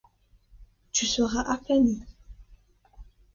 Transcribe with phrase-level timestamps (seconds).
[0.93, 2.07] Tu seras aplanie.